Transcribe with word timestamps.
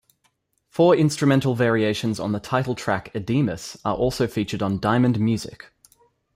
Four 0.67 0.95
instrumental 0.95 1.53
variations 1.53 2.19
on 2.19 2.31
the 2.31 2.39
title 2.39 2.73
track 2.73 3.13
"Adiemus" 3.13 3.77
are 3.85 3.93
also 3.95 4.25
featured 4.25 4.63
on 4.63 4.79
"Diamond 4.79 5.19
Music". 5.19 5.71